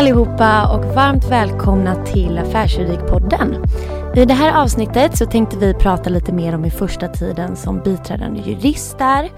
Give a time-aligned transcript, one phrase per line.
[0.00, 3.64] allihopa och varmt välkomna till Affärsjuridikpodden.
[4.16, 7.80] I det här avsnittet så tänkte vi prata lite mer om hur första tiden som
[7.80, 9.30] biträdande jurist är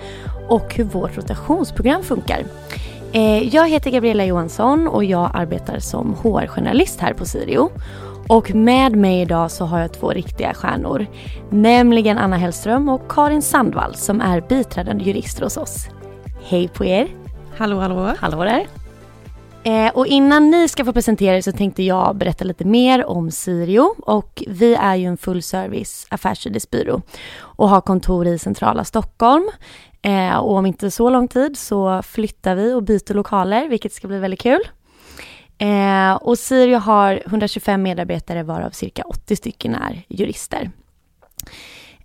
[0.49, 2.45] och hur vårt rotationsprogram funkar.
[3.13, 7.71] Eh, jag heter Gabriella Johansson och jag arbetar som HR-journalist här på Sirio.
[8.29, 11.07] Och med mig idag så har jag två riktiga stjärnor.
[11.51, 15.87] Nämligen Anna Hellström och Karin Sandvall som är biträdande jurister hos oss.
[16.49, 17.09] Hej på er!
[17.57, 18.13] Hallå hallå!
[18.19, 18.82] Hallå där!
[19.65, 23.31] Eh, och innan ni ska få presentera er så tänkte jag berätta lite mer om
[23.31, 23.95] Sirio.
[23.99, 27.03] Och vi är ju en fullservice affärsjuristbyrå
[27.39, 29.51] och har kontor i centrala Stockholm.
[30.03, 34.09] Eh, och om inte så lång tid så flyttar vi och byter lokaler, vilket ska
[34.09, 34.61] bli väldigt kul.
[35.59, 40.71] Eh, och Sirio har 125 medarbetare varav cirka 80 stycken är jurister.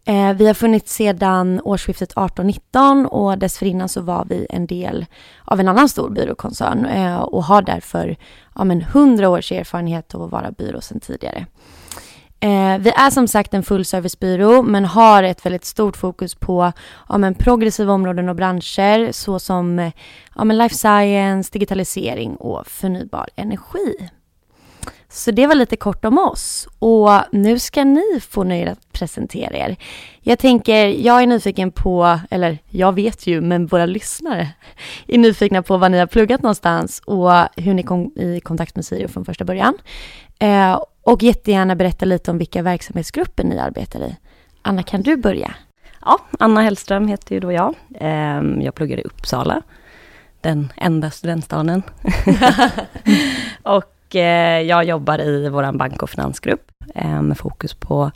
[0.07, 5.05] Eh, vi har funnits sedan årsskiftet 18-19 och dessförinnan så var vi en del
[5.45, 8.15] av en annan stor byråkoncern eh, och har därför
[8.55, 11.45] ja, men 100 års erfarenhet av att vara byrå sedan tidigare.
[12.39, 16.71] Eh, vi är som sagt en fullservicebyrå men har ett väldigt stort fokus på
[17.09, 19.91] ja, men progressiva områden och branscher såsom eh,
[20.35, 24.09] ja, men life science, digitalisering och förnybar energi.
[25.09, 26.67] Så det var lite kort om oss.
[26.79, 29.75] Och nu ska ni få nöjet att presentera er.
[30.21, 34.49] Jag tänker, jag är nyfiken på, eller jag vet ju, men våra lyssnare
[35.07, 38.85] är nyfikna på vad ni har pluggat någonstans och hur ni kom i kontakt med
[38.85, 39.77] Sirio från första början.
[40.39, 44.15] Eh, och jättegärna berätta lite om vilka verksamhetsgrupper ni arbetar i.
[44.61, 45.53] Anna, kan du börja?
[46.01, 47.75] Ja, Anna Hellström heter ju då jag.
[47.95, 49.61] Eh, jag pluggar i Uppsala,
[50.41, 51.83] den enda studentstaden.
[53.63, 58.11] och jag jobbar i vår bank och finansgrupp eh, med fokus på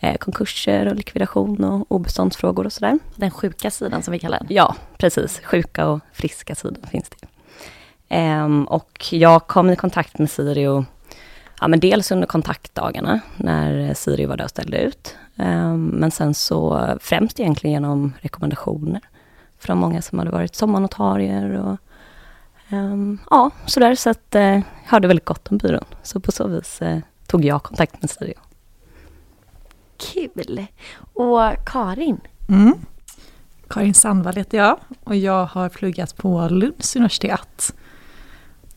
[0.00, 2.98] eh, konkurser och likvidation och obeståndsfrågor och sådär.
[3.14, 4.46] Den sjuka sidan som vi kallar den.
[4.50, 5.40] Ja, precis.
[5.44, 7.26] Sjuka och friska sidan finns det.
[8.08, 10.84] Ehm, och jag kom i kontakt med Sirio,
[11.60, 15.16] ja men dels under kontaktdagarna när Sirio var där och ställde ut.
[15.36, 19.00] Ehm, men sen så främst egentligen genom rekommendationer
[19.58, 21.76] från många som hade varit sommarnotarier och
[22.70, 25.84] Um, ja, sådär så att jag uh, hörde väldigt gott om byrån.
[26.02, 28.34] Så på så vis uh, tog jag kontakt med Sirio.
[29.96, 30.66] Kul!
[31.12, 32.20] Och Karin?
[32.48, 32.74] Mm.
[33.68, 37.74] Karin Sandvall heter jag och jag har pluggat på Lunds universitet.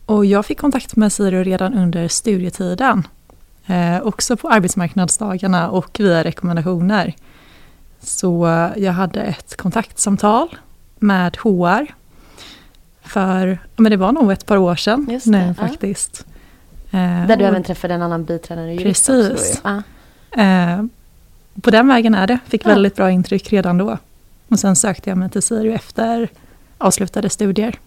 [0.06, 3.06] Och jag fick kontakt med Sirio redan under studietiden.
[3.66, 7.14] Eh, också på arbetsmarknadsdagarna och via rekommendationer.
[8.00, 8.46] Så
[8.76, 10.56] jag hade ett kontaktsamtal
[10.98, 11.99] med HR
[13.10, 15.54] för, men det var nog ett par år sedan Just det, nu ja.
[15.54, 16.26] faktiskt.
[16.90, 19.30] Eh, Där du även träffade en annan biträdande jurist Precis.
[19.30, 19.82] Också,
[20.34, 20.42] ja.
[20.42, 20.84] eh,
[21.62, 22.38] på den vägen är det.
[22.46, 23.98] Fick väldigt bra intryck redan då.
[24.48, 26.28] Och sen sökte jag mig till Sirio efter
[26.78, 27.78] avslutade studier.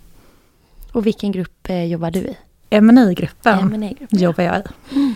[0.91, 2.38] Och vilken grupp eh, jobbar du i?
[2.69, 4.95] M&A-gruppen jobbar jag i.
[4.95, 5.16] Mm.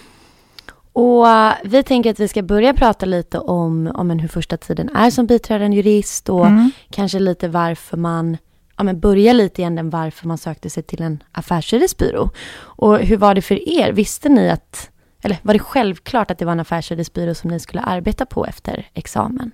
[0.94, 1.25] Och
[1.63, 5.25] vi tänker att vi ska börja prata lite om, om hur första tiden är som
[5.25, 6.72] biträdande jurist och mm.
[6.90, 8.38] kanske lite varför man
[8.77, 12.29] ja, men börja lite i änden varför man sökte sig till en affärsjuristbyrå.
[12.57, 13.91] Och hur var det för er?
[13.91, 14.89] Visste ni att,
[15.21, 18.89] eller var det självklart att det var en affärsjuristbyrå som ni skulle arbeta på efter
[18.93, 19.51] examen?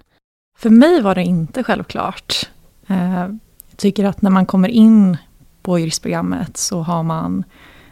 [0.57, 2.49] För mig var det inte självklart.
[2.87, 3.27] Eh,
[3.69, 5.17] jag tycker att när man kommer in
[5.61, 7.43] på juristprogrammet så har man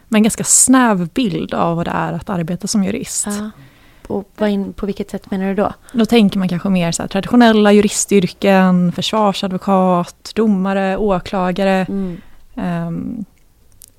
[0.09, 3.28] en ganska snäv bild av vad det är att arbeta som jurist.
[3.28, 3.52] Ja.
[4.12, 5.74] Och på, in, på vilket sätt menar du då?
[5.94, 11.86] Då tänker man kanske mer så traditionella juristyrken, försvarsadvokat, domare, åklagare.
[11.90, 12.18] Mm.
[12.56, 13.26] Um,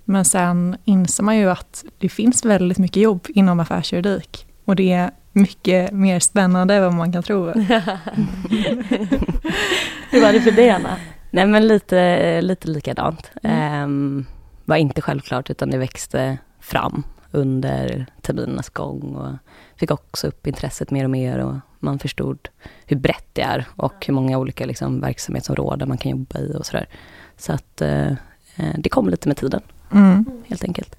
[0.04, 4.46] men sen inser man ju att det finns väldigt mycket jobb inom affärsjuridik.
[4.64, 7.46] Och det är mycket mer spännande än vad man kan tro.
[10.10, 10.96] Hur var det för dig Anna?
[11.30, 13.30] Nej men lite, lite likadant.
[13.42, 13.82] Mm.
[13.82, 14.26] Um,
[14.64, 19.14] var inte självklart utan det växte fram under terminernas gång.
[19.14, 19.32] Och
[19.82, 22.48] fick också upp intresset mer och mer och man förstod
[22.86, 26.66] hur brett det är och hur många olika liksom, verksamhetsområden man kan jobba i och
[26.66, 26.88] sådär.
[27.36, 28.10] Så att eh,
[28.56, 29.60] eh det kom lite med tiden,
[29.92, 30.24] mm.
[30.46, 30.96] helt enkelt.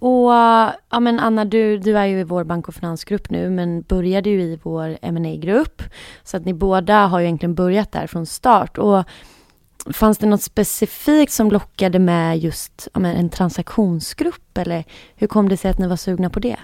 [0.00, 0.30] Och
[0.90, 4.30] ja, men Anna, du, du är ju i vår bank och finansgrupp nu, men började
[4.30, 5.82] ju i vår ma grupp
[6.24, 8.78] Så att ni båda har ju egentligen börjat där från start.
[8.78, 9.04] Och
[9.92, 14.58] fanns det något specifikt som lockade med just ja, men en transaktionsgrupp?
[14.58, 14.84] Eller
[15.16, 16.56] hur kom det sig att ni var sugna på det?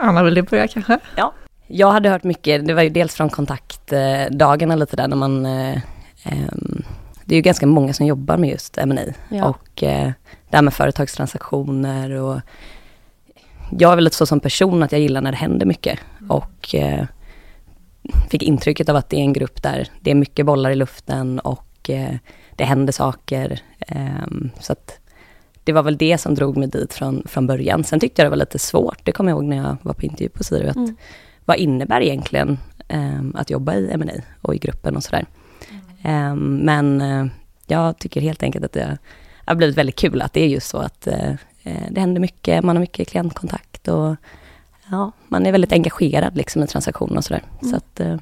[0.00, 0.98] Anna, vill du börja kanske?
[1.16, 1.32] Ja.
[1.66, 5.78] Jag hade hört mycket, det var ju dels från kontaktdagarna lite där när man eh,
[6.24, 6.84] ehm,
[7.24, 9.44] det är ju ganska många som jobbar med just M&A ja.
[9.44, 10.10] och eh,
[10.50, 12.40] det här med företagstransaktioner och
[13.78, 16.30] jag är väl lite så som person att jag gillar när det händer mycket mm.
[16.30, 17.04] och eh,
[18.30, 21.40] fick intrycket av att det är en grupp där det är mycket bollar i luften
[21.40, 22.14] och eh,
[22.56, 23.60] det händer saker.
[23.78, 24.26] Eh,
[24.60, 24.98] så att
[25.66, 27.84] det var väl det som drog mig dit från, från början.
[27.84, 30.02] Sen tyckte jag det var lite svårt, det kommer jag ihåg när jag var på
[30.02, 30.96] intervju på Siri, att Mm.
[31.44, 32.58] vad innebär egentligen
[32.88, 35.26] eh, att jobba i M&A och i gruppen och sådär.
[36.02, 37.26] Eh, men eh,
[37.66, 38.98] jag tycker helt enkelt att det
[39.44, 41.32] har blivit väldigt kul att det är just så att eh,
[41.90, 44.16] det händer mycket, man har mycket klientkontakt och
[44.90, 47.42] ja, man är väldigt engagerad liksom i transaktioner och sådär.
[47.62, 47.70] Mm.
[47.70, 48.16] Så att, eh,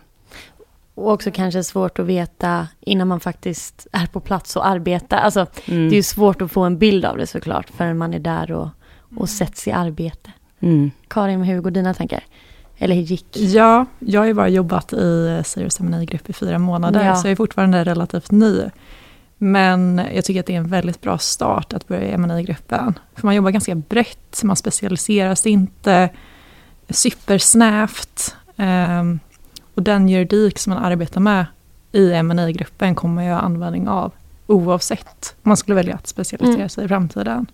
[0.94, 5.16] Och också kanske svårt att veta innan man faktiskt är på plats och arbetar.
[5.16, 8.14] Alltså, mm, det är ju svårt att få en bild av det såklart, förrän man
[8.14, 8.68] är där och,
[9.16, 10.30] och sätts i arbete.
[10.60, 12.24] mm, Karin, hur går dina tankar?
[12.78, 13.36] Eller hur gick?
[13.36, 17.16] Ja, jag har ju bara jobbat i Sirius grupp i fyra månader, Ja.
[17.16, 18.62] så jag är fortfarande relativt ny.
[19.38, 22.98] Men jag tycker att det är en väldigt bra start att börja i M&A-gruppen.
[23.14, 26.08] För man jobbar ganska brett, man specialiserar sig inte
[26.90, 28.36] supersnävt.
[28.56, 29.20] Ehm,
[29.74, 31.46] och den juridik som man arbetar med
[31.92, 34.12] i ma gruppen kommer jag ha användning av
[34.46, 36.68] oavsett om man skulle välja att specialisera Mm.
[36.68, 37.46] sig i framtiden.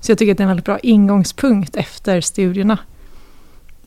[0.00, 2.78] Så jag tycker att det är en väldigt bra ingångspunkt efter studierna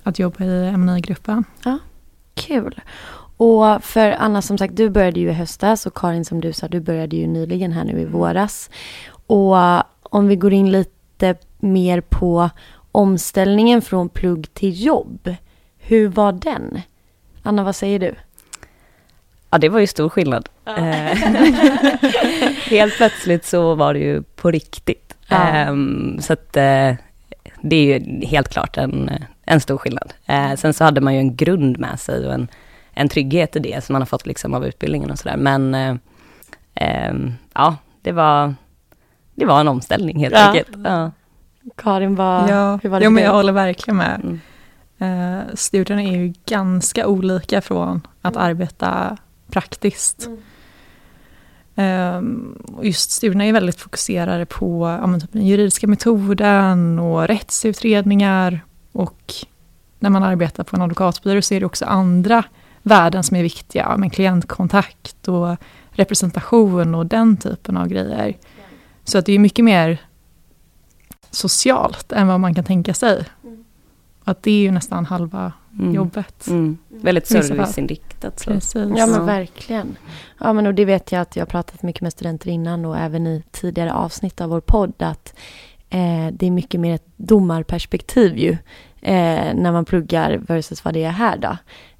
[0.03, 1.43] att jobba i ma gruppen
[2.33, 2.81] Kul.
[3.37, 6.67] Och för Anna, som sagt, du började ju i höstas och Karin, som du sa,
[6.67, 8.69] du började ju nyligen här nu i våras.
[9.27, 9.55] Och
[10.03, 12.49] om vi går in lite mer på
[12.91, 15.35] omställningen från plugg till jobb.
[15.77, 16.81] Hur var den?
[17.49, 18.15] Anna, vad säger du?
[19.49, 20.49] Ja, det var ju stor skillnad.
[20.65, 20.73] Eh,
[22.69, 25.15] Helt plötsligt så var det ju på riktigt.
[25.27, 25.35] Ja.
[25.47, 26.93] Ehm, så att eh,
[27.61, 29.09] det är ju helt klart en,
[29.45, 30.13] en stor skillnad.
[30.25, 32.47] Eh, sen så hade man ju en grund med sig och en,
[32.91, 35.37] en trygghet i det som man har fått liksom av utbildningen och sådär.
[35.37, 35.95] Men eh,
[36.75, 38.53] ehm, ja, det var,
[39.35, 40.47] det var en omställning helt Ja.
[40.47, 40.77] enkelt.
[40.83, 41.11] Ja.
[41.75, 44.21] Karin, vad, Ja, hur var det för men jag håller verkligen med.
[44.23, 44.39] Mm.
[44.99, 49.17] Eh, studierna är ju ganska olika från att arbeta
[49.51, 50.27] praktiskt.
[50.27, 50.39] Mm.
[52.75, 58.65] Och just studierna är väldigt fokuserade på ja, typ den juridiska metoden och rättsutredningar.
[58.91, 59.33] Och
[59.99, 62.43] när man arbetar på en advokatbyrå så är det också andra
[62.81, 63.95] värden som är viktiga.
[63.97, 65.57] Men klientkontakt och
[65.91, 68.37] representation och den typen av grejer.
[69.03, 69.97] Så att det är mycket mer
[71.31, 73.25] socialt än vad man kan tänka sig.
[74.29, 75.93] Att det är ju nästan halva Mm.
[75.95, 76.47] jobbet.
[76.47, 76.77] Mm.
[76.87, 78.39] Väldigt serviceinriktat.
[78.39, 78.51] Så.
[78.51, 78.91] Precis.
[78.97, 79.97] Ja men verkligen.
[80.39, 82.97] Ja men och det vet jag att jag har pratat mycket med studenter innan och
[82.97, 85.33] även i tidigare avsnitt av vår podd att
[85.89, 88.51] eh, det är mycket mer ett domarperspektiv ju
[89.01, 91.57] eh, när man pluggar versus vad det är här då.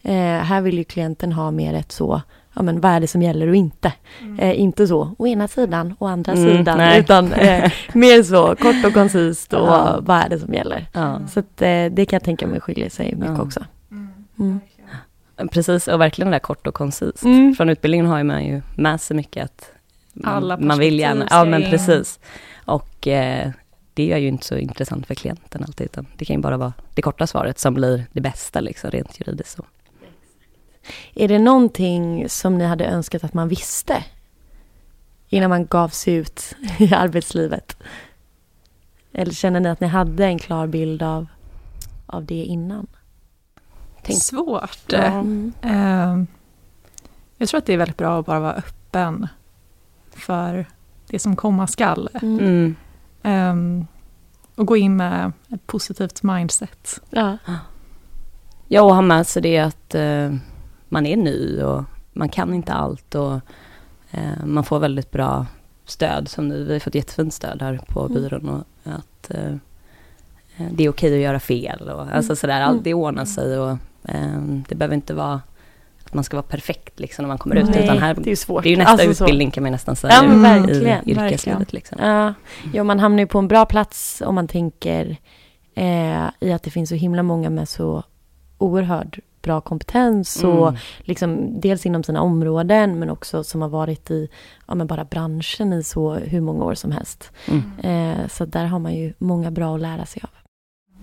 [0.10, 2.22] Eh, här vill ju klienten ha mer ett så,
[2.54, 3.94] ja men vad är det som gäller och inte.
[4.40, 7.00] Eh, inte så, å ena sidan, å andra Mm, sidan, nej.
[7.00, 10.00] utan eh, mer så kort och koncist och Ja.
[10.01, 10.88] vad är det som gäller.
[10.94, 11.19] Ja.
[11.28, 13.42] Så att, eh, det kan jag tänka mig skiljer sig mycket Ja.
[13.44, 13.66] också.
[14.40, 14.60] Mm.
[15.51, 17.24] Precis, och verkligen det där kort och koncist.
[17.24, 17.56] Mm.
[17.56, 19.72] Från utbildningen har man ju med sig mycket att
[20.13, 22.19] man, Alla man vill gärna, ja men precis.
[22.66, 23.50] Och eh,
[23.94, 26.74] det är ju inte så intressant för klienten alltid, utan det kan ju bara vara
[26.94, 29.60] det korta svaret som blir det bästa liksom, rent juridiskt.
[31.19, 34.04] Är det någonting som ni hade önskat att man visste
[35.30, 37.77] innan man gav sig ut i arbetslivet?
[39.13, 41.27] Eller känner ni att ni hade en klar bild av,
[42.06, 42.88] av det innan?
[44.04, 44.94] Tänk- Svårt.
[44.94, 46.27] Mm.
[47.38, 49.27] Jag tror att det är väldigt bra att bara vara öppen
[50.12, 50.66] för
[51.07, 52.09] det som komma skall.
[52.21, 52.40] Mm.
[52.40, 52.76] Mm.
[53.23, 53.88] Ehm,
[54.56, 57.02] och gå in med ett positivt mindset.
[57.09, 57.38] Ja.
[58.68, 60.33] Ja, och ha med sig det att eh,
[60.90, 63.34] man är ny och man kan inte allt och
[64.12, 65.46] eh, man får väldigt bra
[65.86, 66.64] stöd som nu.
[66.64, 68.14] Vi har fått jättefint stöd här på Mm.
[68.14, 69.54] byrån och att eh,
[70.58, 72.36] eh, det är okej att göra fel och alltså Mm.
[72.36, 72.69] sådär, Mm.
[72.69, 73.69] allt det ordnar sig och
[74.04, 75.42] eh, det behöver inte vara
[76.06, 78.36] att man ska vara perfekt liksom när man kommer ut Nej, utan här, det är
[78.36, 78.64] svårt.
[78.64, 79.24] det är ju nästa Alltså så.
[79.24, 81.66] utbildning kan man nästan säga Ja, men i verkligen, yrkeslivet verkligen.
[81.69, 81.98] liksom.
[82.02, 82.34] Ja,
[82.74, 85.18] ja, man hamnar ju på en bra plats om man tänker
[85.76, 88.04] eh, i att det finns så himla många med så
[88.59, 90.80] oerhört bra kompetens och Mm.
[90.99, 94.30] liksom dels inom sina områden men också som har varit i
[94.68, 97.31] ja, men bara branschen i så hur många år som helst.
[97.47, 97.63] Mm.
[97.83, 100.30] Eh, så där har man ju många bra att lära sig av.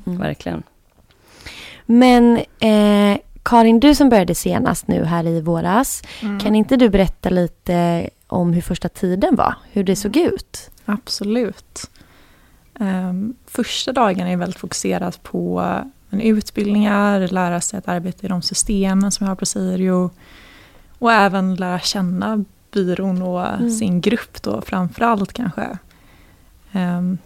[0.06, 0.18] Mm.
[0.20, 0.62] Verkligen.
[1.86, 6.02] Men eh, Karin, du som började senast nu här i våras,
[6.42, 9.54] kan inte du berätta lite om hur första tiden var?
[9.72, 10.70] Hur det såg ut?
[10.84, 11.90] Absolut.
[12.80, 15.64] Ehm, första dagen är väldigt fokuserat på
[16.10, 20.10] en utbildningar, lära sig att arbeta i de systemen som vi har på Sirio
[20.98, 23.70] och även lära känna byrån och Mm.
[23.70, 25.78] sin grupp då framför allt kanske.
[26.72, 27.18] Ehm,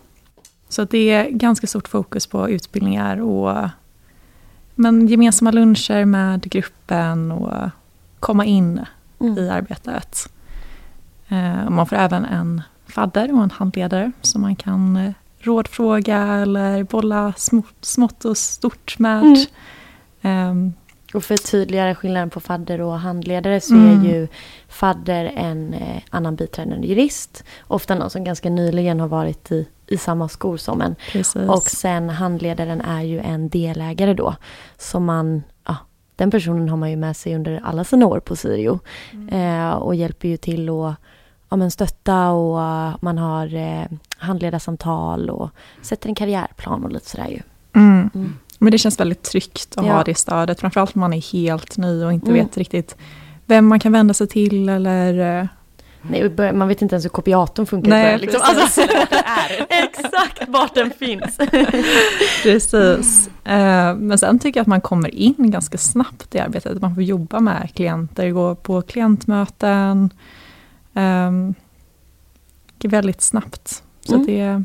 [0.69, 3.69] så det är ganska stort fokus på utbildningar och
[4.75, 7.71] men gemensamma luncher med gruppen och
[8.21, 8.81] komma in
[9.21, 9.39] Mm.
[9.39, 10.33] i arbetet.
[11.67, 16.83] Och man får även en fadder och en handledare som man kan eh, rådfråga eller
[16.83, 17.33] bolla
[17.81, 19.23] smått och stort med.
[20.23, 20.51] Mm.
[20.51, 20.73] Um,
[21.15, 24.01] och för tydligare skillnaden på fadder och handledare så mm.
[24.01, 24.29] är ju
[24.69, 27.45] fadder en eh, annan biträdande jurist.
[27.67, 30.97] Ofta någon som ganska nyligen har varit i, i samma skor som en.
[31.13, 31.49] Precis.
[31.49, 34.35] Och sen handledaren är ju en delägare då.
[34.79, 35.77] Som man, ja,
[36.17, 38.79] den personen har man ju med sig under alla sina år på Sirio.
[39.13, 39.29] Mm.
[39.29, 40.95] Eh, och hjälper ju till att
[41.49, 42.59] ja, men stötta och
[43.03, 43.87] man har eh,
[44.21, 45.51] handledarsamtal och
[45.83, 47.41] sätter en karriärplan och lite sådär ju.
[47.73, 48.11] Mm.
[48.15, 48.35] Mm.
[48.59, 49.93] Men det känns väldigt tryggt att ja.
[49.93, 52.45] ha det stödet, framförallt om man är helt ny och inte mm.
[52.45, 52.97] vet riktigt
[53.47, 55.41] vem man kan vända sig till eller...
[55.41, 55.47] Eh,
[56.03, 57.91] Nej, man vet inte ens hur kopiatorn funkar.
[57.91, 58.41] Nej, liksom.
[58.45, 58.81] alltså,
[59.69, 61.37] Exakt vart den finns.
[62.43, 63.31] precis.
[63.45, 66.81] Eh, men sen tycker jag att man kommer in ganska snabbt i arbetet.
[66.81, 70.11] Man får jobba med klienter, gå på klientmöten.
[70.93, 71.55] Um,
[72.85, 73.83] väldigt snabbt.
[74.11, 74.27] Så mm.
[74.27, 74.65] det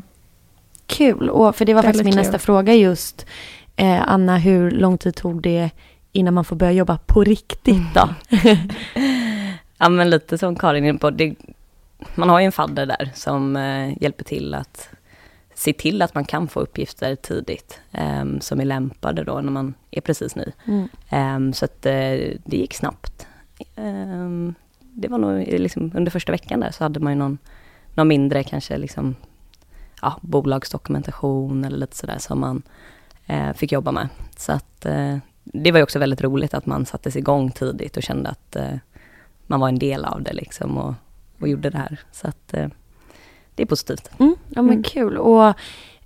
[0.86, 2.22] Kul, och för det var faktiskt min kul.
[2.22, 3.26] nästa fråga just.
[3.76, 5.70] Eh, Anna, hur lång tid tog det
[6.12, 8.08] innan man får börja jobba på riktigt då?
[9.78, 11.34] ja men lite som Karin är på, det,
[12.14, 14.88] man har ju en fadder där som eh, hjälper till att
[15.54, 19.74] se till att man kan få uppgifter tidigt eh, som är lämpade då när man
[19.90, 20.44] är precis ny.
[20.64, 20.88] Mm.
[21.10, 21.92] Eh, så att eh,
[22.44, 23.26] det gick snabbt.
[23.76, 27.38] Ehm, det var nog liksom under första veckan där så hade man ju någon,
[27.94, 29.14] någon mindre kanske liksom
[30.02, 32.62] ja, bolagsdokumentation eller lite sådär som man
[33.26, 34.08] eh, fick jobba med.
[34.36, 38.02] Så att eh, det var ju också väldigt roligt att man sattes igång tidigt och
[38.02, 38.74] kände att eh,
[39.46, 40.94] man var en del av det liksom och,
[41.40, 42.00] och gjorde det här.
[42.12, 42.68] Så att eh,
[43.54, 44.10] det är positivt.
[44.18, 44.82] Mm, ja men mm.
[44.82, 45.16] kul.
[45.18, 45.54] Och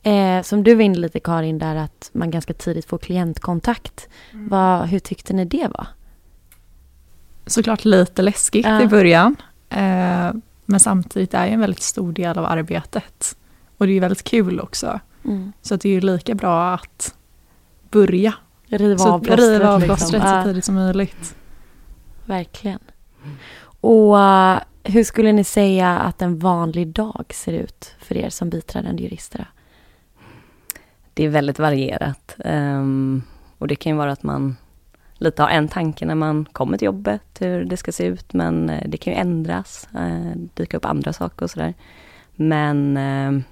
[0.06, 4.08] eh, som du var inne lite Karin där att man ganska tidigt får klientkontakt.
[4.32, 4.48] Mm.
[4.48, 5.86] Vad, hur tyckte ni det var?
[7.46, 8.82] Såklart lite läskigt ja.
[8.82, 9.36] i början.
[9.68, 10.32] Eh,
[10.64, 13.36] men samtidigt är det en väldigt stor del av arbetet.
[13.80, 15.00] Och det är väldigt kul också.
[15.24, 15.52] Mm.
[15.62, 17.14] Så det är ju lika bra att
[17.90, 18.34] börja.
[18.66, 20.42] Riva av plåstret, riva av plåstret liksom.
[20.42, 21.34] så tidigt som möjligt.
[22.24, 22.78] Verkligen.
[23.80, 28.50] Och uh, hur skulle ni säga att en vanlig dag ser ut för er som
[28.50, 29.50] biträdande jurister?
[31.14, 32.34] Det är väldigt varierat.
[32.44, 33.22] Um,
[33.58, 34.56] och det kan ju vara att man
[35.14, 38.70] lite har en tanke när man kommer till jobbet, hur det ska se ut, men
[38.70, 41.74] uh, det kan ju ändras, uh, dyka upp andra saker och sådär.
[42.36, 43.42] Men uh,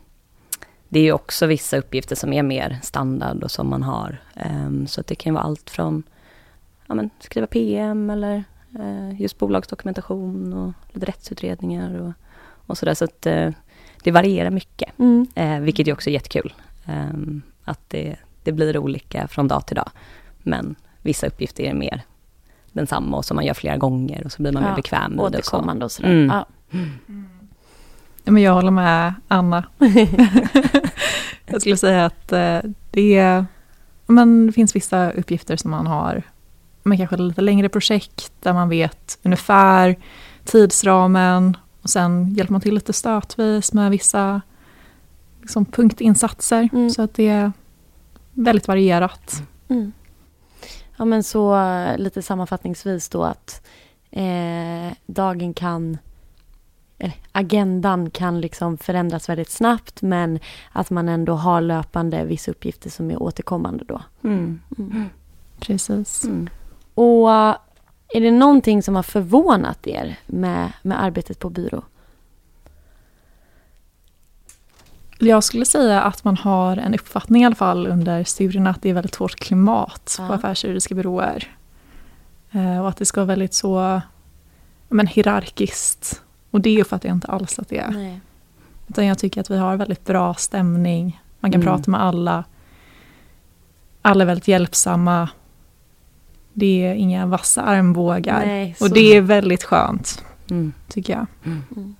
[0.88, 4.20] det är ju också vissa uppgifter som är mer standard och som man har.
[4.46, 6.02] Um, så att det kan vara allt från
[6.86, 8.44] ja, men, skriva PM eller
[8.78, 12.12] uh, just bolagsdokumentation och lite rättsutredningar och,
[12.66, 12.94] och sådär.
[12.94, 13.50] Så att uh,
[14.02, 15.26] det varierar mycket, mm.
[15.38, 16.52] uh, vilket ju också är jättekul.
[16.86, 19.90] Um, att det, det blir olika från dag till dag.
[20.38, 22.02] Men vissa uppgifter är mer
[22.72, 25.32] densamma och som man gör flera gånger och så blir man ja, mer bekväm med
[25.32, 25.38] det.
[25.38, 26.10] Återkommande och sådär.
[26.10, 26.26] Mm.
[26.26, 26.46] Ja.
[26.72, 27.28] Mm.
[28.24, 29.64] Men jag håller med Anna.
[31.50, 32.58] jag skulle säga att eh,
[32.90, 33.44] det,
[34.06, 36.22] men det finns vissa uppgifter som man har,
[36.82, 39.96] men kanske lite längre projekt där man vet ungefär
[40.44, 44.40] tidsramen och sen hjälper man till lite stötvis med vissa
[45.40, 46.68] liksom, punktinsatser.
[46.72, 46.90] Mm.
[46.90, 47.52] Så att det är
[48.32, 49.42] väldigt varierat.
[49.68, 49.92] Mm.
[50.96, 51.58] Ja men så
[51.96, 53.66] lite sammanfattningsvis då att
[54.10, 55.98] eh, dagen kan
[57.32, 60.38] agendan kan liksom förändras väldigt snabbt men
[60.72, 64.02] att man ändå har löpande vissa uppgifter som är återkommande då.
[64.24, 64.60] Mm.
[64.78, 65.04] Mm.
[65.60, 66.24] Precis.
[66.24, 66.48] Mm.
[66.94, 67.30] Och
[68.08, 71.82] är det någonting som har förvånat er med, med arbetet på byrå?
[75.18, 78.90] Jag skulle säga att man har en uppfattning i alla fall under studierna att det
[78.90, 80.26] är väldigt hårt klimat ja.
[80.26, 81.56] på affärsjuridiska byråer.
[82.50, 84.00] Eh, och att det ska vara väldigt så
[84.88, 87.90] men, hierarkiskt och det uppfattar jag inte alls att det är.
[87.90, 88.20] Nej.
[88.88, 91.22] Utan jag tycker att vi har väldigt bra stämning.
[91.40, 91.74] Man kan mm.
[91.74, 92.44] prata med alla.
[94.02, 95.28] Alla är väldigt hjälpsamma.
[96.52, 98.46] Det är inga vassa armbågar.
[98.46, 100.72] Nej, och det är väldigt skönt, mm.
[100.88, 101.26] tycker jag.
[101.44, 101.62] Mm.
[101.76, 101.94] mm.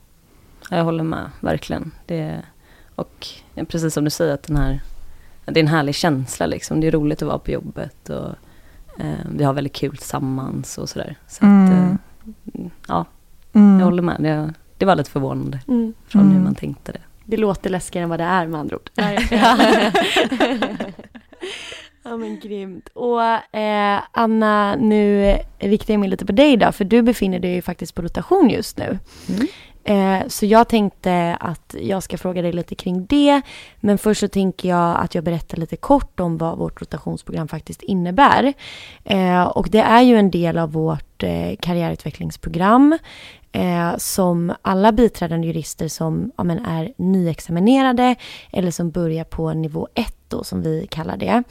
[0.70, 1.90] Jag håller med, verkligen.
[2.06, 2.42] Det,
[2.94, 3.26] och
[3.68, 4.80] precis som du säger, att den här,
[5.44, 6.46] det är en härlig känsla.
[6.46, 6.80] Liksom.
[6.80, 8.08] Det är roligt att vara på jobbet.
[8.08, 8.28] Och,
[9.04, 11.16] eh, vi har väldigt kul tillsammans och sådär.
[11.26, 11.98] Så att, mm.
[12.54, 13.04] eh, ja,
[13.52, 13.78] Mm.
[13.78, 14.16] Jag håller med.
[14.20, 15.94] Det, det var lite förvånande mm.
[16.06, 16.44] från hur mm.
[16.44, 17.00] man tänkte det.
[17.24, 18.90] Det låter läskigare än vad det är med andra ord.
[22.04, 22.88] ja men grymt.
[22.94, 27.54] Och eh, Anna, nu riktar jag mig lite på dig då, för du befinner dig
[27.54, 28.98] ju faktiskt på rotation just nu.
[29.28, 29.46] Mm.
[29.88, 33.42] Eh, så jag tänkte att jag ska fråga dig lite kring det.
[33.80, 37.82] Men först så tänker jag att jag berättar lite kort om vad vårt rotationsprogram faktiskt
[37.82, 38.52] innebär.
[39.04, 42.98] Eh, och det är ju en del av vårt eh, karriärutvecklingsprogram
[43.52, 48.14] eh, som alla biträdande jurister som ja, men är nyexaminerade
[48.52, 51.42] eller som börjar på nivå 1 då, som vi kallar det.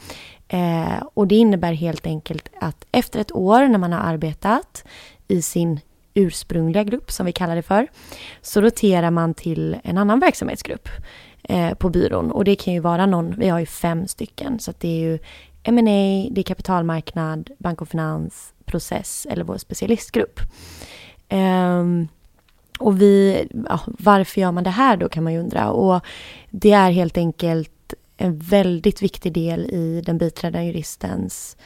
[0.48, 4.84] Eh, och det innebär helt enkelt att efter ett år när man har arbetat
[5.28, 5.80] i sin
[6.18, 7.88] ursprungliga grupp, som vi kallar det för,
[8.42, 10.88] så roterar man till en annan verksamhetsgrupp
[11.42, 12.30] eh, på byrån.
[12.30, 15.18] Och det kan ju vara någon, vi har ju fem stycken, så det är ju
[15.62, 20.40] M&A, det är kapitalmarknad, bank och finans, process eller vår specialistgrupp.
[21.30, 22.08] Um,
[22.78, 25.70] och vi, ja, varför gör man det här då kan man ju undra.
[25.70, 26.00] Och
[26.50, 31.56] det är helt enkelt en väldigt viktig del i den biträdande juristens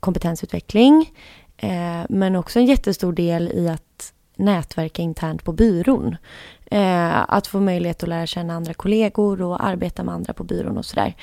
[0.00, 1.10] kompetensutveckling.
[1.62, 6.16] Eh, men också en jättestor del i att nätverka internt på byrån.
[6.70, 10.78] Eh, att få möjlighet att lära känna andra kollegor och arbeta med andra på byrån
[10.78, 11.14] och sådär.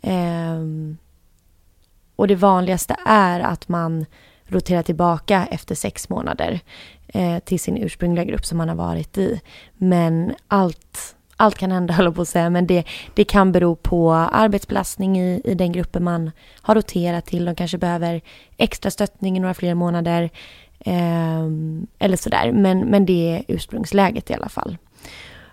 [0.00, 0.58] Eh,
[2.16, 4.06] och det vanligaste är att man
[4.44, 6.60] roterar tillbaka efter sex månader
[7.08, 9.40] eh, till sin ursprungliga grupp som man har varit i.
[9.74, 12.84] Men allt, allt kan hända, höll på att säga, men det,
[13.14, 16.30] det kan bero på arbetsbelastning i, i den gruppen man
[16.60, 17.44] har roterat till.
[17.44, 18.20] De kanske behöver
[18.56, 20.30] extra stöttning i några fler månader
[20.80, 21.46] eh,
[21.98, 22.52] eller sådär.
[22.52, 24.76] Men, men det är ursprungsläget i alla fall.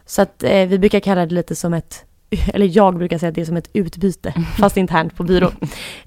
[0.06, 2.06] Så att eh, vi brukar kalla det lite som ett
[2.54, 5.56] eller jag brukar säga att det är som ett utbyte, fast internt på byrån.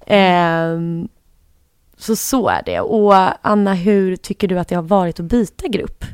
[0.07, 0.79] Eh,
[1.97, 2.81] så så är det.
[2.81, 3.15] Och
[3.47, 6.05] Anna, hur tycker du att det har varit att byta grupp?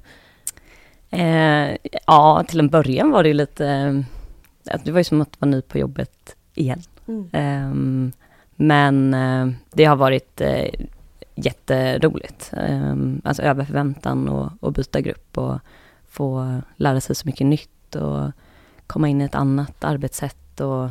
[1.10, 3.66] Eh, ja, till en början var det ju lite,
[4.70, 6.82] eh, det var ju som att vara ny på jobbet igen.
[7.08, 7.28] Mm.
[7.32, 8.22] Eh,
[8.56, 10.70] men eh, det har varit eh,
[11.34, 12.52] jätteroligt.
[12.56, 15.58] Eh, alltså över förväntan att byta grupp och
[16.08, 18.30] få lära sig så mycket nytt och
[18.86, 20.88] komma in i ett annat arbetssätt och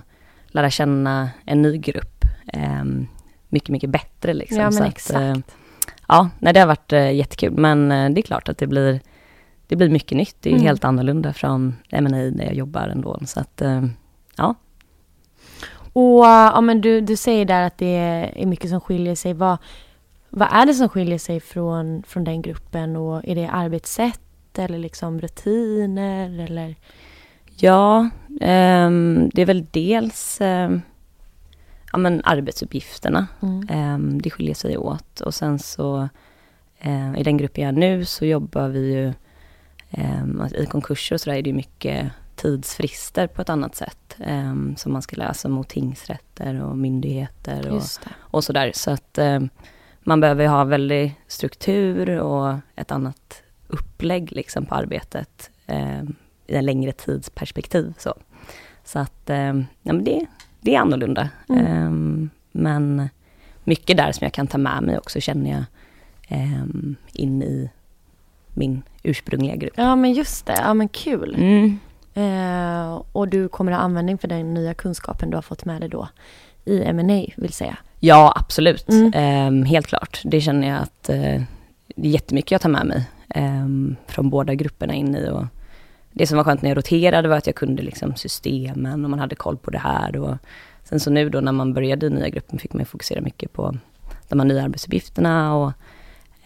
[0.47, 2.25] lära känna en ny grupp.
[2.53, 3.07] Um,
[3.50, 4.57] mycket, mycket bättre liksom.
[4.57, 5.15] Ja, men så exakt.
[5.15, 5.38] Att, eh,
[6.07, 7.51] ja, nej, det har varit eh, jättekul.
[7.51, 9.00] Men eh, det är klart att det blir,
[9.67, 10.36] det blir mycket nytt.
[10.39, 10.65] Det är mm.
[10.65, 13.19] helt annorlunda från M&A där jag jobbar ändå.
[13.25, 13.62] Så att,
[14.35, 14.55] ja.
[15.94, 17.96] Och ja, men du, du säger där att det
[18.35, 19.33] är mycket som skiljer sig.
[19.33, 19.57] Vad,
[20.29, 22.96] vad är det som skiljer sig från, från den gruppen?
[22.96, 26.75] Och är det arbetssätt eller liksom rutiner eller?
[27.55, 30.81] Ja, um, det är väl dels um,
[31.92, 33.27] ja, men arbetsuppgifterna.
[33.42, 33.96] Mm.
[33.96, 35.22] Um, det skiljer sig åt.
[35.22, 36.09] Och sen så
[36.85, 39.13] um, i den gruppen jag är nu så jobbar vi ju
[40.57, 44.15] i konkurser och sådär är det mycket tidsfrister på ett annat sätt.
[44.27, 47.81] Um, som man ska läsa mot tingsrätter och myndigheter och,
[48.17, 48.71] och sådär.
[48.75, 49.19] Så att
[50.00, 55.50] man behöver ha väldigt struktur och ett annat upplägg liksom på arbetet
[56.47, 57.93] i en längre tidsperspektiv.
[57.97, 58.13] Så,
[58.83, 60.25] så att ja, men det,
[60.61, 61.29] det är annorlunda.
[61.50, 62.29] Mm.
[62.51, 63.09] Men
[63.63, 65.63] mycket där som jag kan ta med mig också känner jag
[67.13, 67.69] in i
[68.57, 69.74] min ursprungliga grupp.
[69.75, 71.35] Ja men just det, ja men kul.
[71.37, 71.79] Mm.
[72.17, 75.89] Uh, och du kommer ha användning för den nya kunskapen du har fått med dig
[75.89, 76.07] då
[76.65, 77.77] i M&A vill säga?
[78.00, 79.48] Ja absolut, mm.
[79.48, 80.22] um, helt klart.
[80.24, 81.43] Det känner jag att uh,
[81.96, 85.29] det är jättemycket jag tar med mig um, från båda grupperna in i.
[85.29, 85.46] Och
[86.11, 89.20] det som var skönt när jag roterade var att jag kunde liksom systemen och man
[89.20, 90.17] hade koll på det här.
[90.17, 90.37] Och
[90.83, 93.77] sen så nu då när man började i nya gruppen fick man fokusera mycket på
[94.27, 95.72] de här nya arbetsuppgifterna och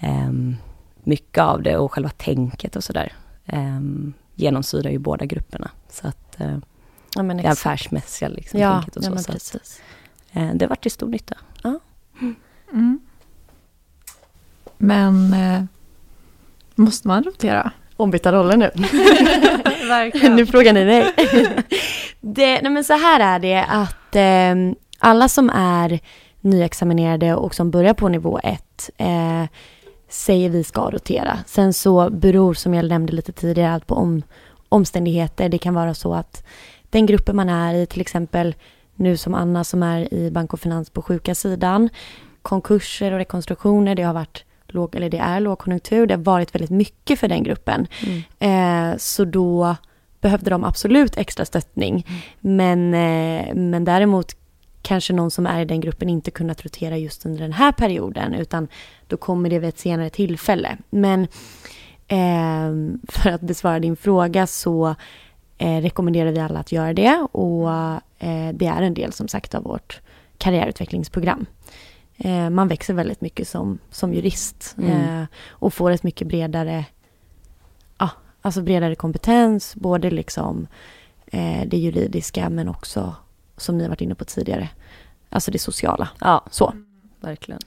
[0.04, 0.58] um,
[1.06, 3.14] mycket av det och själva tänket och sådär
[3.54, 5.72] um, genomsyrar ju båda grupperna.
[5.90, 6.58] Så att uh,
[7.16, 9.10] ja, men det affärsmässiga liksom, ja, tänket och så.
[9.10, 9.82] Ja, men så att,
[10.38, 11.38] uh, det har varit till stor nytta.
[11.64, 11.80] Ja.
[12.72, 13.00] Mm.
[14.78, 15.64] Men uh,
[16.76, 17.72] måste man rotera?
[18.02, 18.72] ombytta roller nu.
[20.36, 21.14] nu frågar ni mig.
[22.22, 24.56] det, nej men så här är det att eh,
[25.00, 26.00] alla som är
[26.42, 29.44] nyexaminerade och som börjar på nivå 1 eh,
[30.12, 31.40] säger vi ska rotera.
[31.48, 34.22] Sen så beror, som jag nämnde lite tidigare, allt på om,
[34.70, 35.50] omständigheter.
[35.50, 36.44] Det kan vara så att
[36.90, 38.56] den gruppen man är i, till exempel
[38.96, 41.90] nu som Anna som är i bank och finans på sjuka sidan,
[42.42, 46.08] konkurser och rekonstruktioner, det har varit låg, eller det är lågkonjunktur.
[46.08, 47.88] Det har varit väldigt mycket för den gruppen.
[48.40, 48.92] Mm.
[48.92, 49.76] Eh, så då
[50.22, 52.08] behövde de absolut extra stöttning.
[52.08, 52.58] Mm.
[52.58, 54.36] Men, eh, men däremot
[54.82, 58.34] kanske någon som är i den gruppen inte kunnat rotera just under den här perioden
[58.34, 58.68] utan
[59.08, 60.78] då kommer det vid ett senare tillfälle.
[60.90, 61.22] Men
[62.08, 64.96] eh, för att besvara din fråga så
[65.58, 67.72] eh, rekommenderar vi alla att göra det och
[68.20, 70.02] eh, det är en del som sagt av vårt
[70.38, 71.46] karriärutvecklingsprogram
[72.18, 75.22] eh, man växer väldigt mycket som, som jurist mm.
[75.22, 76.86] eh, och får ett mycket bredare
[77.98, 78.10] ja,
[78.42, 80.68] alltså bredare kompetens, både liksom
[81.26, 83.16] eh, det juridiska men också
[83.62, 84.70] som ni har varit inne på tidigare,
[85.30, 86.10] alltså det sociala.
[86.20, 86.74] Ja, Så.
[87.20, 87.62] verkligen.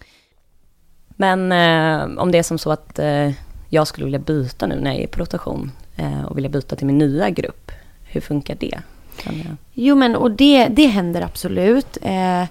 [1.09, 3.30] Men eh, om det är som så att eh,
[3.68, 6.87] jag skulle vilja byta nu när jag är på rotation eh, och vilja byta till
[6.87, 7.72] min nya grupp,
[8.04, 8.80] hur funkar det?
[9.24, 9.57] Jag...
[9.72, 11.98] Jo men och det, det händer absolut.
[12.02, 12.44] Eh,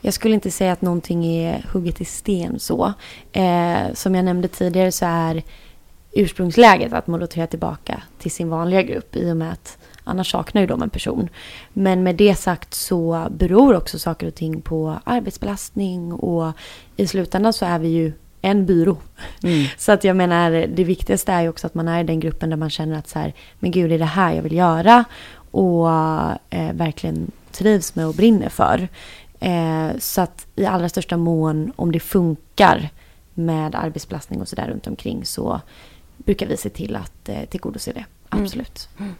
[0.00, 2.92] jag skulle inte säga att någonting är hugget i sten så.
[3.32, 5.42] Eh, som jag nämnde tidigare så är
[6.12, 10.60] ursprungsläget att man roterar tillbaka till sin vanliga grupp i och med att annars saknar
[10.60, 11.28] ju de en person.
[11.72, 16.52] Men med det sagt så beror också saker och ting på arbetsbelastning och
[16.96, 18.96] i slutändan så är vi ju en byrå.
[19.42, 19.66] Mm.
[19.78, 22.50] Så att jag menar, det viktigaste är ju också att man är i den gruppen
[22.50, 25.04] där man känner att så här, men gud, det är det här jag vill göra
[25.50, 25.90] och
[26.50, 28.88] eh, verkligen trivs med och brinner för.
[29.40, 32.88] Eh, så att i allra största mån, om det funkar
[33.34, 35.60] med arbetsbelastning och sådär runt omkring så
[36.16, 38.04] brukar vi se till att eh, tillgodose det.
[38.98, 39.14] Mm.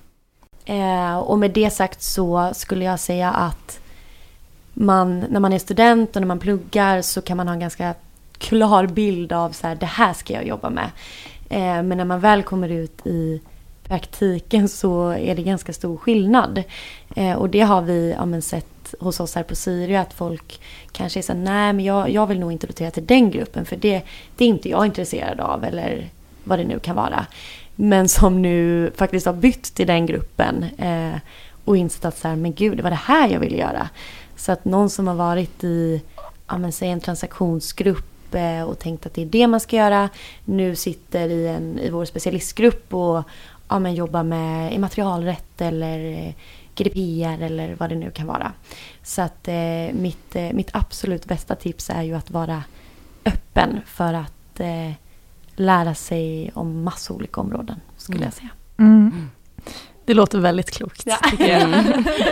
[0.65, 3.81] Eh, och med det sagt så skulle jag säga att
[4.73, 7.95] man, när man är student och när man pluggar så kan man ha en ganska
[8.39, 10.91] klar bild av så här, det här ska jag jobba med.
[11.49, 13.41] Eh, men när man väl kommer ut i
[13.89, 16.63] praktiken så är det ganska stor skillnad.
[17.17, 20.61] Eh, och det har vi ja, men, sett hos oss här på Syria att folk
[20.93, 23.65] kanske är så här, nej men jag, jag vill nog inte rotera till den gruppen
[23.65, 24.03] för det,
[24.37, 26.09] det är inte jag intresserad av eller
[26.45, 27.27] vad det nu kan vara.
[27.77, 31.21] Men som nu faktiskt har bytt till den gruppen eh,
[31.65, 33.89] och insett att så här, men gud, det var det här jag ville göra.
[34.37, 36.03] Så att någon som har varit i,
[36.47, 40.09] ja men säg en transaktionsgrupp eh, och tänkt att det är det man ska göra,
[40.45, 43.23] nu sitter i, en, i vår specialistgrupp och
[43.69, 46.35] ja, men jobbar med immaterialrätt eller eh,
[46.75, 48.53] GDPR eller vad det nu kan vara.
[49.03, 52.65] Så att eh, mitt, eh, mitt absolut bästa tips är ju att vara
[53.25, 54.93] öppen för att eh,
[55.57, 58.27] lära sig om massa olika områden skulle Mm.
[58.27, 58.51] jag säga.
[58.79, 59.31] Mm.
[60.05, 61.03] Det låter väldigt klokt.
[61.07, 61.17] Ja.
[61.31, 61.85] tycker jag.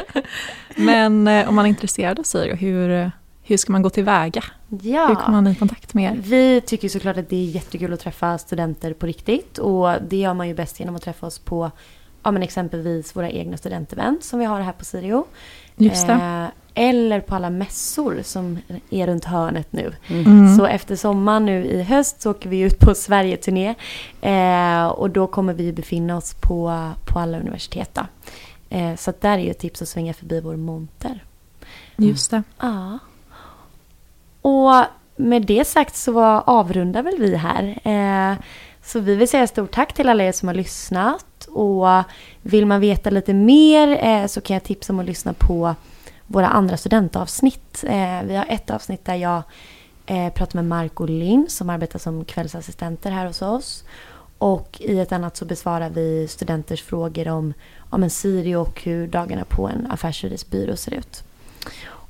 [0.76, 3.10] Men eh, om man är intresserad av Syrio, hur,
[3.42, 4.42] hur ska man gå tillväga?
[4.82, 5.06] Ja.
[5.06, 6.20] Hur kommer man i kontakt med er?
[6.22, 10.34] Vi tycker såklart att det är jättekul att träffa studenter på riktigt och det gör
[10.34, 11.70] man ju bäst genom att träffa oss på
[12.22, 15.24] ja, men exempelvis våra egna studentevent som vi har här på Sirio.
[15.76, 16.50] Just det.
[16.74, 18.58] Eller på alla mässor som
[18.90, 19.92] är runt hörnet nu.
[20.08, 20.56] Mm.
[20.56, 23.74] Så efter sommaren nu i höst så åker vi ut på Sverige-turné.
[24.20, 27.98] Eh, och då kommer vi befinna oss på, på alla universitet.
[28.70, 31.24] Eh, så där är ju ett tips att svänga förbi vår monter.
[31.96, 32.42] Just det.
[32.60, 32.98] Ja.
[34.42, 34.84] Och
[35.16, 37.78] med det sagt så var- avrundar väl vi här.
[37.84, 38.36] Eh,
[38.84, 41.44] så vi vill säga stort tack till alla er som har lyssnat.
[41.48, 41.86] Och
[42.42, 45.74] vill man veta lite mer eh, så kan jag tipsa om att lyssna på
[46.32, 47.84] våra andra studentavsnitt.
[47.86, 49.42] Eh, vi har ett avsnitt där jag
[50.06, 53.84] eh, pratar med Marco Lind som arbetar som kvällsassistenter här hos oss.
[54.38, 57.54] Och i ett annat så besvarar vi studenters frågor om,
[57.90, 61.24] om en Siri och hur dagarna på en affärsjuridisk byrå ser ut.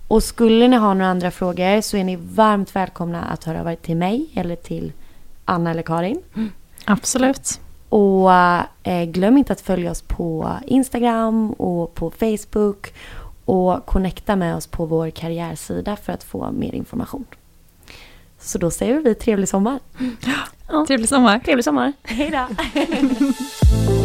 [0.09, 3.69] Och skulle ni ha några andra frågor så är ni varmt välkomna att höra av
[3.69, 4.93] er till mig eller till
[5.45, 6.23] Anna eller Karin.
[6.85, 7.61] Absolut.
[7.89, 8.33] Och
[8.83, 12.93] eh, glöm inte att följa oss på Instagram och på Facebook
[13.45, 17.25] och connecta med oss på vår karriärsida för att få mer information.
[18.41, 19.81] Så då säger vi trevlig sommar.
[20.87, 21.39] Trevlig sommar.
[21.39, 21.93] Trevlig sommar.
[22.03, 22.47] Hej då!